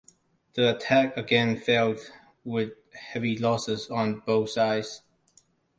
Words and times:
The 0.55 0.75
attack 0.75 1.15
again 1.15 1.55
failed, 1.57 1.99
with 2.43 2.71
heavy 2.91 3.37
losses 3.37 3.87
on 3.91 4.21
both 4.21 4.49
sides. 4.49 5.03